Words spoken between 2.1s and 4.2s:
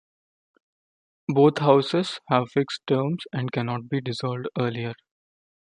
have fixed terms and cannot be